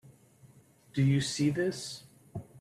Do 0.95 1.03
you 1.03 1.21
see 1.21 1.51
this? 1.51 2.05